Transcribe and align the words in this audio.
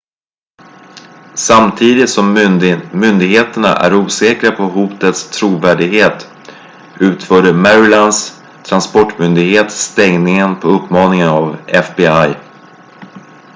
samtidigt 1.35 2.09
som 2.09 2.33
myndigheterna 3.01 3.67
är 3.75 3.93
osäkra 3.93 4.51
på 4.51 4.63
hotets 4.63 5.29
trovärdighet 5.39 6.27
utförde 6.99 7.53
marylands 7.53 8.43
transportmyndighet 8.63 9.71
stängningen 9.71 10.59
på 10.59 10.67
uppmaning 10.67 11.23
av 11.25 11.55
fbi 11.67 12.35